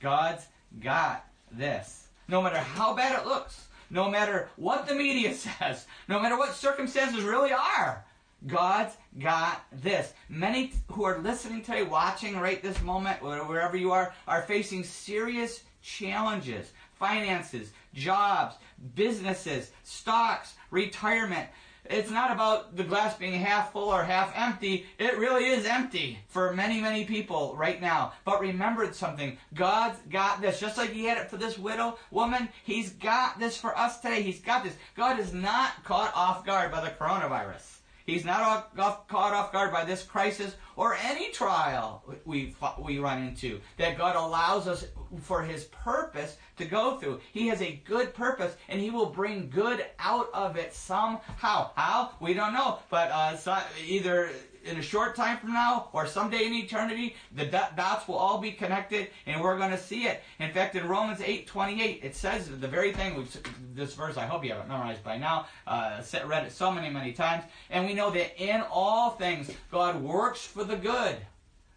[0.00, 0.46] God's
[0.80, 2.06] got this.
[2.28, 6.54] No matter how bad it looks, no matter what the media says, no matter what
[6.54, 8.04] circumstances really are,
[8.46, 10.12] God's got this.
[10.28, 15.62] Many who are listening today, watching right this moment, wherever you are, are facing serious
[15.82, 18.56] challenges finances, jobs,
[18.94, 21.48] businesses, stocks, retirement.
[21.90, 24.86] It's not about the glass being half full or half empty.
[24.98, 28.12] It really is empty for many, many people right now.
[28.24, 29.38] But remember something.
[29.54, 30.60] God's got this.
[30.60, 34.22] Just like He had it for this widow woman, He's got this for us today.
[34.22, 34.74] He's got this.
[34.96, 37.75] God is not caught off guard by the coronavirus.
[38.06, 38.40] He's not
[38.76, 43.98] off, caught off guard by this crisis or any trial we, we run into that
[43.98, 44.86] God allows us
[45.20, 47.20] for His purpose to go through.
[47.32, 51.70] He has a good purpose and He will bring good out of it somehow.
[51.74, 52.12] How?
[52.20, 52.78] We don't know.
[52.90, 54.30] But uh, so either
[54.66, 58.52] in a short time from now or someday in eternity, the dots will all be
[58.52, 60.22] connected and we're going to see it.
[60.38, 63.26] In fact, in Romans 8 28, it says the very thing,
[63.74, 66.90] this verse, I hope you have it memorized by now, uh, read it so many,
[66.90, 67.44] many times.
[67.70, 71.16] And we know that in all things, God works for the good.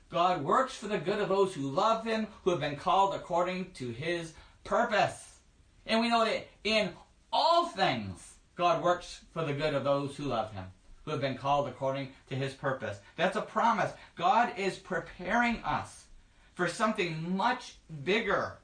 [0.10, 3.72] God works for the good of those who love Him, who have been called according
[3.74, 5.38] to His purpose.
[5.86, 6.90] And we know that in
[7.32, 10.66] all things, God works for the good of those who love Him
[11.10, 13.00] who have been called according to his purpose.
[13.16, 13.92] That's a promise.
[14.16, 16.06] God is preparing us
[16.54, 18.60] for something much bigger.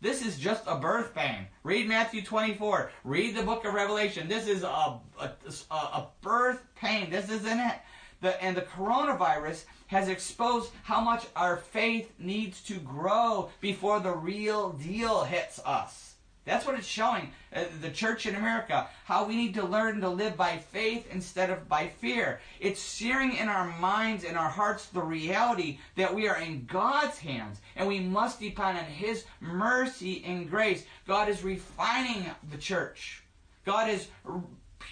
[0.00, 1.46] This is just a birth pain.
[1.62, 2.90] Read Matthew 24.
[3.04, 4.26] Read the book of Revelation.
[4.26, 5.30] This is a, a,
[5.70, 7.10] a birth pain.
[7.10, 7.76] This isn't it.
[8.20, 14.12] The, and the coronavirus has exposed how much our faith needs to grow before the
[14.12, 16.07] real deal hits us.
[16.48, 20.08] That's what it's showing uh, the church in America, how we need to learn to
[20.08, 22.40] live by faith instead of by fear.
[22.58, 27.18] It's searing in our minds and our hearts the reality that we are in God's
[27.18, 30.84] hands and we must depend on His mercy and grace.
[31.06, 33.22] God is refining the church.
[33.66, 34.08] God is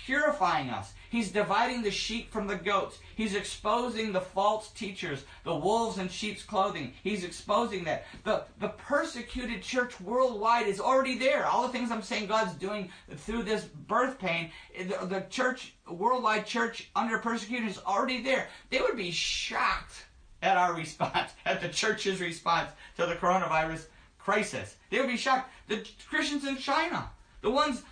[0.07, 0.92] purifying us.
[1.11, 2.99] He's dividing the sheep from the goats.
[3.16, 6.92] He's exposing the false teachers, the wolves in sheep's clothing.
[7.03, 8.07] He's exposing that.
[8.23, 11.45] The, the persecuted church worldwide is already there.
[11.45, 16.47] All the things I'm saying God's doing through this birth pain, the, the church, worldwide
[16.47, 18.47] church under persecution is already there.
[18.71, 20.07] They would be shocked
[20.40, 23.87] at our response, at the church's response to the coronavirus
[24.21, 24.77] crisis.
[24.90, 25.51] They would be shocked.
[25.66, 27.83] The Christians in China, the ones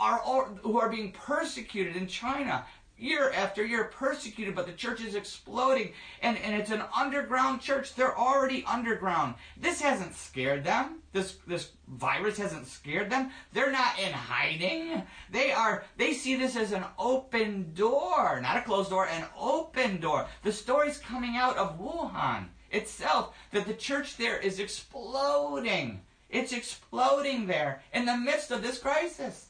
[0.00, 2.64] are who are being persecuted in China
[3.00, 5.92] year after year persecuted but the church is exploding.
[6.22, 7.94] And, and it's an underground church.
[7.94, 9.34] They're already underground.
[9.56, 10.98] This hasn't scared them.
[11.12, 13.30] This this virus hasn't scared them.
[13.52, 15.02] They're not in hiding.
[15.30, 20.00] They are they see this as an open door not a closed door an open
[20.00, 20.26] door.
[20.42, 26.02] The story's coming out of wuhan itself that the church there is exploding.
[26.28, 29.49] It's exploding there in the midst of this crisis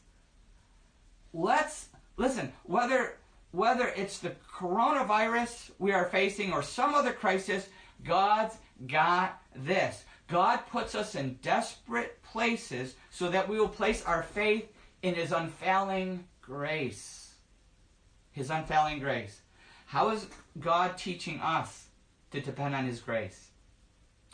[1.32, 3.16] let's listen whether
[3.52, 7.68] whether it's the coronavirus we are facing or some other crisis
[8.04, 8.56] god's
[8.86, 10.04] got this.
[10.28, 14.72] God puts us in desperate places so that we will place our faith
[15.02, 17.34] in his unfailing grace.
[18.30, 19.40] His unfailing grace.
[19.86, 20.26] How is
[20.60, 21.86] god teaching us
[22.30, 23.48] to depend on his grace?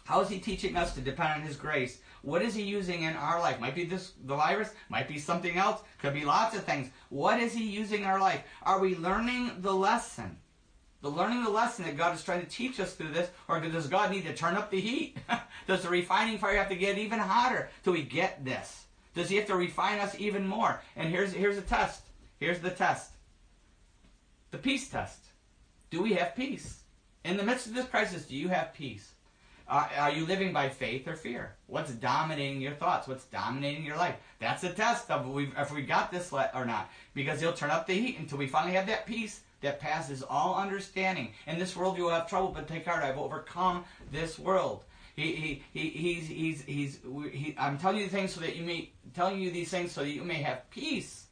[0.05, 3.14] How is he teaching us to depend on his grace what is he using in
[3.14, 3.61] our life?
[3.61, 6.91] Might be this the virus, might be something else, could be lots of things.
[7.09, 8.43] What is he using in our life?
[8.64, 10.37] Are we learning the lesson?
[11.03, 13.87] The learning the lesson that God is trying to teach us through this, or does
[13.87, 15.18] God need to turn up the heat?
[15.68, 18.87] does the refining fire have to get even hotter till we get this?
[19.14, 20.83] Does he have to refine us even more?
[20.97, 22.03] And here's here's a test.
[22.41, 23.12] Here's the test.
[24.51, 25.20] The peace test.
[25.91, 26.81] Do we have peace?
[27.24, 29.12] In the midst of this crisis, do you have peace?
[29.68, 31.56] Uh, are you living by faith or fear?
[31.66, 33.08] What's dominating your thoughts?
[33.08, 34.14] What's dominating your life?
[34.38, 36.88] That's a test of if we got this or not.
[37.14, 40.54] Because he'll turn up the heat until we finally have that peace that passes all
[40.54, 41.32] understanding.
[41.48, 44.84] In this world you will have trouble, but take heart, I've overcome this world.
[45.16, 47.00] He, he, he, he's, he's, he's,
[47.32, 50.10] he, I'm telling you things so that you may, telling you these things so that
[50.10, 51.26] you may have peace.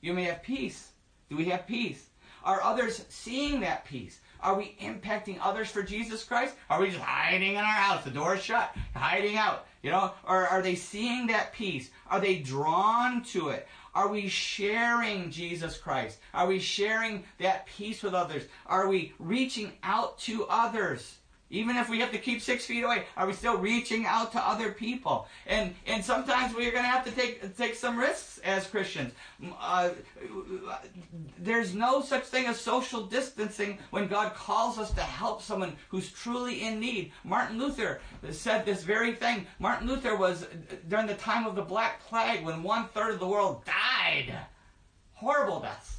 [0.00, 0.90] You may have peace.
[1.30, 2.06] Do we have peace?
[2.44, 4.20] Are others seeing that peace?
[4.40, 6.54] Are we impacting others for Jesus Christ?
[6.68, 9.66] Are we just hiding in our house, the door shut, hiding out?
[9.82, 11.90] You know, or are they seeing that peace?
[12.08, 13.66] Are they drawn to it?
[13.94, 16.18] Are we sharing Jesus Christ?
[16.34, 18.44] Are we sharing that peace with others?
[18.66, 21.16] Are we reaching out to others?
[21.54, 24.38] Even if we have to keep six feet away, are we still reaching out to
[24.38, 25.28] other people?
[25.46, 29.12] And and sometimes we're going to have to take take some risks as Christians.
[29.60, 29.90] Uh,
[31.38, 36.10] there's no such thing as social distancing when God calls us to help someone who's
[36.10, 37.12] truly in need.
[37.22, 38.00] Martin Luther
[38.30, 39.46] said this very thing.
[39.60, 40.46] Martin Luther was
[40.88, 44.34] during the time of the Black Plague when one third of the world died,
[45.12, 45.98] horrible deaths.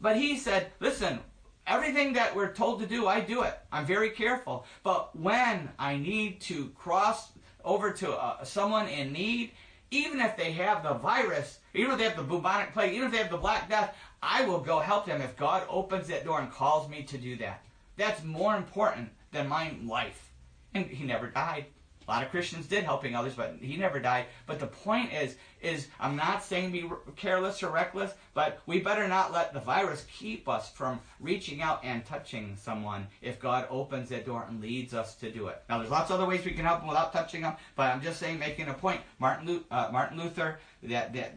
[0.00, 1.20] But he said, "Listen,
[1.68, 3.58] Everything that we're told to do, I do it.
[3.70, 4.64] I'm very careful.
[4.82, 7.28] But when I need to cross
[7.62, 9.52] over to uh, someone in need,
[9.90, 13.12] even if they have the virus, even if they have the bubonic plague, even if
[13.12, 16.40] they have the Black Death, I will go help them if God opens that door
[16.40, 17.62] and calls me to do that.
[17.98, 20.32] That's more important than my life.
[20.72, 21.66] And he never died.
[22.08, 24.26] A lot of Christians did helping others, but he never died.
[24.46, 29.06] But the point is, is I'm not saying be careless or reckless, but we better
[29.06, 34.08] not let the virus keep us from reaching out and touching someone if God opens
[34.08, 35.62] that door and leads us to do it.
[35.68, 38.00] Now, there's lots of other ways we can help them without touching them, but I'm
[38.00, 39.02] just saying, making a point.
[39.18, 41.36] Martin, uh, Martin Luther, that that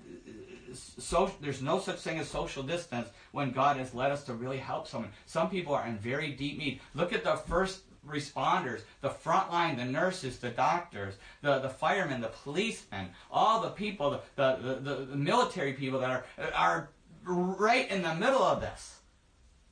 [0.74, 4.58] so, there's no such thing as social distance when God has led us to really
[4.58, 5.12] help someone.
[5.26, 6.80] Some people are in very deep need.
[6.94, 12.22] Look at the first responders, the front line, the nurses, the doctors, the, the firemen,
[12.22, 16.26] the policemen, all the people, the, the, the, the military people that are,
[16.56, 16.90] are
[17.24, 18.98] right in the middle of this.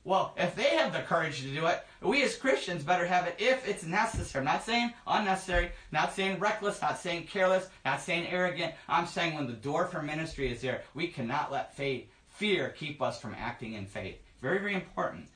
[0.02, 3.34] Well, if they have the courage to do it, we as Christians better have it
[3.38, 4.40] if it's necessary.
[4.40, 8.74] I'm not saying unnecessary, not saying reckless, not saying careless, not saying arrogant.
[8.88, 13.02] I'm saying when the door for ministry is there, we cannot let faith, fear keep
[13.02, 14.16] us from acting in faith.
[14.40, 15.28] Very, very important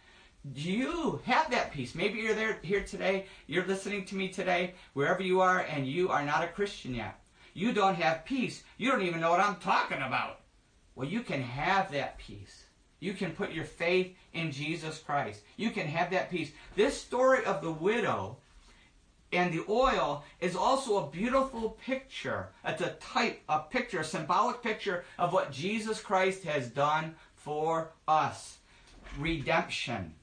[0.53, 1.95] you have that peace.
[1.95, 6.11] Maybe you're there here today, you're listening to me today, wherever you are, and you
[6.11, 7.19] are not a Christian yet.
[7.55, 8.63] You don't have peace.
[8.77, 10.41] You don't even know what I'm talking about.
[10.95, 12.65] Well, you can have that peace.
[13.01, 15.41] You can put your faith in Jesus Christ.
[15.57, 16.53] You can have that peace.
[16.75, 18.39] This story of the widow
[19.33, 22.49] and the oil is also a beautiful picture.
[22.65, 27.93] It's a type, a picture, a symbolic picture of what Jesus Christ has done for
[28.07, 28.59] us.
[29.19, 30.15] Redemption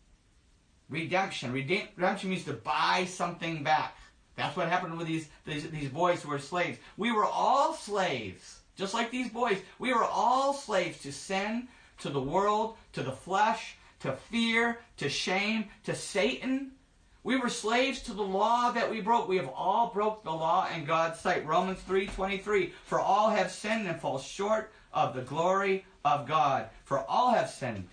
[0.92, 1.52] redemption.
[1.52, 3.98] Redemption means to buy something back.
[4.36, 6.78] That's what happened with these, these, these boys who were slaves.
[6.98, 9.60] We were all slaves, just like these boys.
[9.80, 11.68] We were all slaves to sin,
[12.00, 16.72] to the world, to the flesh, to fear, to shame, to Satan.
[17.24, 19.28] We were slaves to the law that we broke.
[19.28, 21.46] We have all broke the law in God's sight.
[21.46, 22.74] Romans 3:23.
[22.86, 26.70] For all have sinned and fall short of the glory of God.
[26.84, 27.88] For all have sinned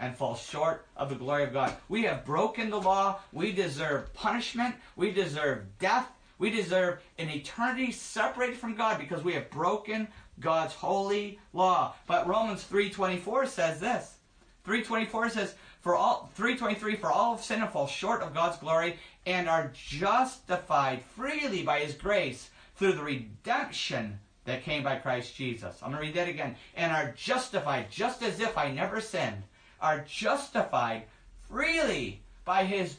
[0.00, 1.76] and fall short of the glory of God.
[1.88, 3.20] We have broken the law.
[3.32, 4.74] We deserve punishment.
[4.96, 6.08] We deserve death.
[6.38, 10.08] We deserve an eternity separated from God because we have broken
[10.40, 11.94] God's holy law.
[12.06, 14.16] But Romans 3:24 says this.
[14.64, 18.98] 3:24 says, "For all 3:23 for all have sinned and fall short of God's glory
[19.26, 25.82] and are justified freely by his grace through the redemption that came by Christ Jesus."
[25.82, 26.56] I'm going to read that again.
[26.74, 29.44] And are justified just as if I never sinned
[29.80, 31.04] are justified
[31.48, 32.96] freely by his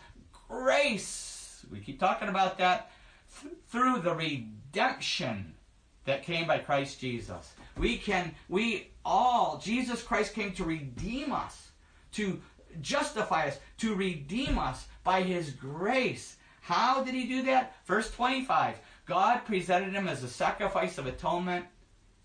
[0.48, 1.66] grace.
[1.72, 2.92] We keep talking about that
[3.70, 5.54] through the redemption
[6.06, 7.54] that came by Christ Jesus.
[7.78, 11.70] We can, we all, Jesus Christ came to redeem us,
[12.14, 12.42] to
[12.82, 16.38] justify us, to redeem us by his grace.
[16.62, 17.76] How did he do that?
[17.86, 21.66] Verse 25 God presented him as a sacrifice of atonement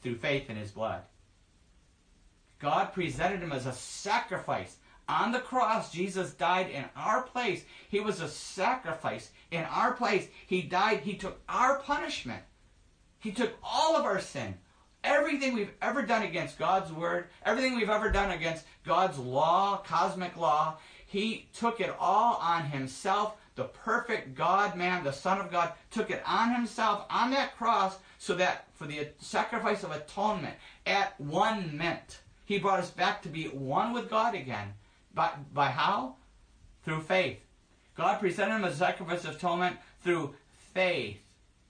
[0.02, 1.02] through faith in his blood.
[2.59, 4.76] God presented him as a sacrifice.
[5.09, 7.64] On the cross, Jesus died in our place.
[7.88, 10.26] He was a sacrifice in our place.
[10.46, 11.00] He died.
[11.00, 12.42] He took our punishment.
[13.20, 14.57] He took all of our sin.
[15.04, 20.36] Everything we've ever done against God's word, everything we've ever done against God's law, cosmic
[20.36, 23.36] law, He took it all on himself.
[23.54, 27.96] The perfect God man, the Son of God, took it on himself on that cross
[28.18, 33.28] so that for the sacrifice of atonement at one meant he brought us back to
[33.28, 34.68] be one with God again.
[35.12, 36.16] By, by how?
[36.84, 37.40] Through faith.
[37.97, 40.34] God presented him as a sacrifice of atonement through
[40.72, 41.18] faith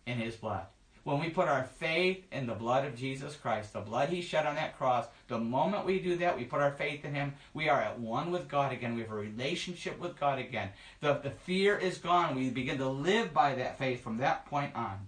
[0.06, 0.66] in his blood.
[1.04, 4.44] When we put our faith in the blood of Jesus Christ, the blood he shed
[4.44, 7.68] on that cross, the moment we do that, we put our faith in him, we
[7.68, 8.96] are at one with God again.
[8.96, 10.70] We have a relationship with God again.
[11.00, 12.34] The, the fear is gone.
[12.34, 15.06] We begin to live by that faith from that point on.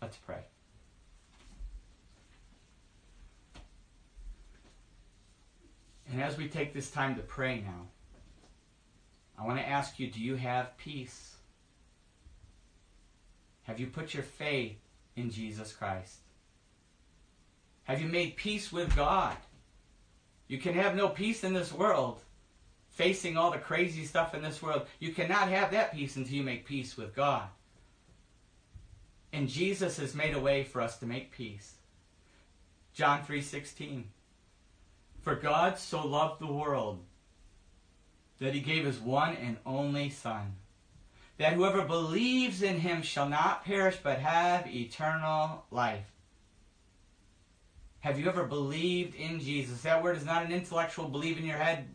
[0.00, 0.40] Let's pray.
[6.12, 7.86] And as we take this time to pray now,
[9.38, 11.36] I want to ask you do you have peace?
[13.62, 14.76] Have you put your faith
[15.16, 16.18] in Jesus Christ?
[17.84, 19.36] Have you made peace with God?
[20.48, 22.20] You can have no peace in this world,
[22.90, 24.86] facing all the crazy stuff in this world.
[24.98, 27.48] You cannot have that peace until you make peace with God.
[29.32, 31.76] And Jesus has made a way for us to make peace.
[32.92, 34.10] John 3:16
[35.22, 37.04] For God so loved the world
[38.38, 40.56] that he gave his one and only son
[41.38, 46.06] that whoever believes in him shall not perish but have eternal life.
[48.00, 49.82] Have you ever believed in Jesus?
[49.82, 51.88] That word is not an intellectual believe in your head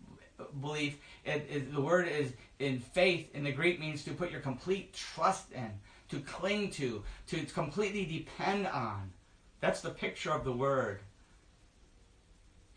[0.61, 0.97] belief.
[1.25, 4.93] It, it, the word is in faith in the Greek means to put your complete
[4.93, 5.71] trust in,
[6.09, 9.11] to cling to, to completely depend on.
[9.59, 10.99] That's the picture of the word.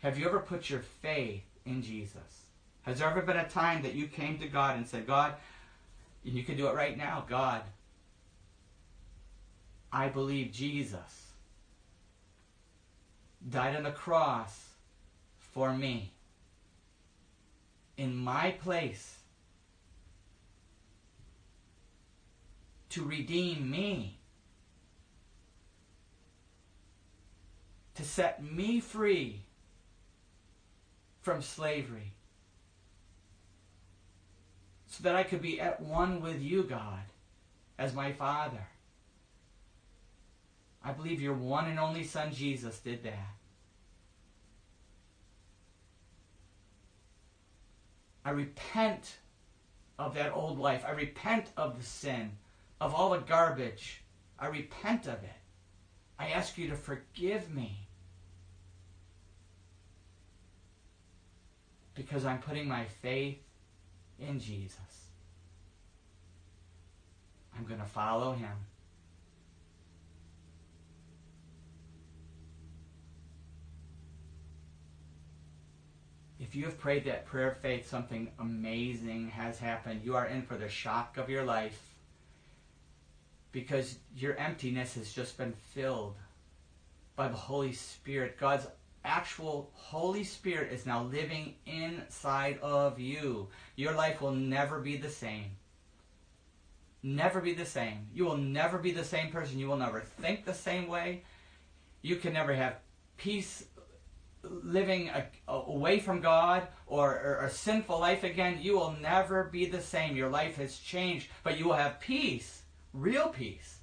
[0.01, 2.45] Have you ever put your faith in Jesus?
[2.83, 5.35] Has there ever been a time that you came to God and said, God,
[6.25, 7.25] and you can do it right now.
[7.27, 7.61] God,
[9.91, 11.27] I believe Jesus
[13.49, 14.67] died on the cross
[15.39, 16.11] for me
[17.97, 19.17] in my place
[22.89, 24.17] to redeem me,
[27.95, 29.41] to set me free
[31.21, 32.13] from slavery
[34.87, 37.03] so that I could be at one with you, God,
[37.77, 38.67] as my Father.
[40.83, 43.35] I believe your one and only Son, Jesus, did that.
[48.25, 49.17] I repent
[49.97, 50.83] of that old life.
[50.85, 52.31] I repent of the sin,
[52.79, 54.01] of all the garbage.
[54.37, 55.29] I repent of it.
[56.19, 57.87] I ask you to forgive me.
[62.01, 63.37] Because I'm putting my faith
[64.19, 64.79] in Jesus.
[67.55, 68.49] I'm going to follow him.
[76.39, 80.01] If you have prayed that prayer of faith, something amazing has happened.
[80.03, 81.79] You are in for the shock of your life
[83.51, 86.15] because your emptiness has just been filled
[87.15, 88.39] by the Holy Spirit.
[88.39, 88.65] God's
[89.03, 93.47] actual Holy Spirit is now living inside of you.
[93.75, 95.51] Your life will never be the same.
[97.03, 98.07] Never be the same.
[98.13, 99.57] You will never be the same person.
[99.57, 101.23] You will never think the same way.
[102.01, 102.77] You can never have
[103.17, 103.65] peace
[104.43, 108.59] living a, away from God or, or a sinful life again.
[108.61, 110.15] You will never be the same.
[110.15, 113.80] Your life has changed, but you will have peace, real peace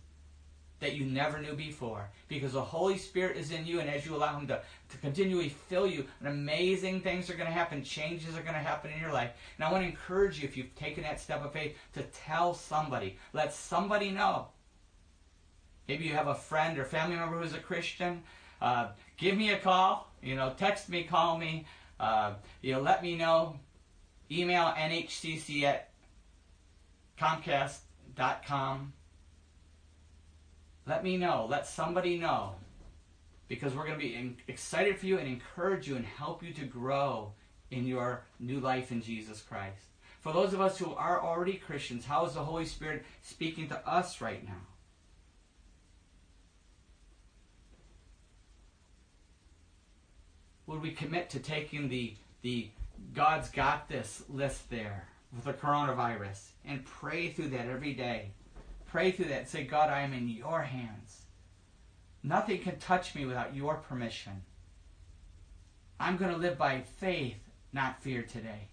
[0.81, 4.14] that you never knew before because the Holy Spirit is in you, and as you
[4.14, 4.61] allow Him to,
[4.91, 8.61] to continually fill you, and amazing things are going to happen, changes are going to
[8.61, 9.31] happen in your life.
[9.57, 12.55] And I want to encourage you, if you've taken that step of faith, to tell
[12.55, 13.16] somebody.
[13.33, 14.49] Let somebody know.
[15.89, 18.22] Maybe you have a friend or family member who's a Christian.
[18.61, 20.12] Uh, give me a call.
[20.22, 21.66] You know, text me, call me.
[21.99, 23.59] Uh, you know, let me know.
[24.31, 25.91] Email nhcc at
[27.18, 28.93] comcast.com
[30.89, 31.47] let me know.
[31.49, 32.55] Let somebody know.
[33.47, 36.64] Because we're going to be excited for you and encourage you and help you to
[36.64, 37.32] grow
[37.70, 39.84] in your new life in Jesus Christ.
[40.20, 43.89] For those of us who are already Christians, how is the Holy Spirit speaking to
[43.89, 44.61] us right now?
[50.66, 52.68] Would we commit to taking the, the
[53.14, 58.32] God's got this list there with the coronavirus and pray through that every day?
[58.89, 59.49] Pray through that.
[59.49, 61.22] Say, God, I am in your hands.
[62.22, 64.43] Nothing can touch me without your permission.
[66.01, 67.39] I'm going to live by faith,
[67.72, 68.68] not fear today.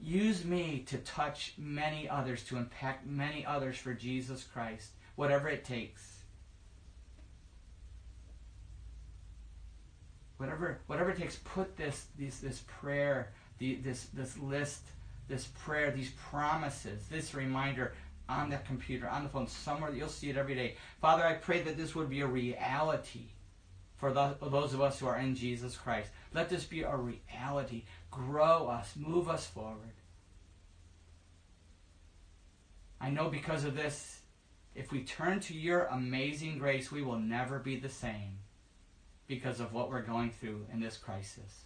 [0.00, 5.64] Use me to touch many others, to impact many others for Jesus Christ, whatever it
[5.64, 6.22] takes.
[10.36, 14.82] Whatever, whatever it takes, put this, this, this prayer, the, this, this list,
[15.28, 17.92] this prayer, these promises, this reminder
[18.28, 20.76] on the computer, on the phone, somewhere you'll see it every day.
[21.00, 23.26] Father, I pray that this would be a reality
[23.96, 26.10] for those of us who are in Jesus Christ.
[26.32, 27.84] Let this be a reality.
[28.10, 29.92] Grow us, move us forward.
[33.00, 34.20] I know because of this,
[34.74, 38.38] if we turn to your amazing grace, we will never be the same
[39.26, 41.64] because of what we're going through in this crisis.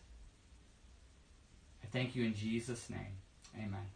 [1.82, 3.18] I thank you in Jesus' name.
[3.56, 3.86] Amen.